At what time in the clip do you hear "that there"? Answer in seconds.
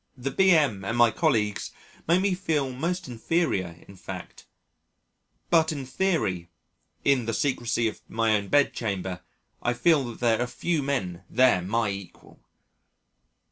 10.05-10.41